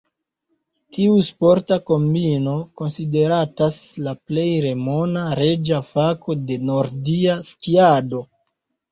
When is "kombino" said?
1.89-2.53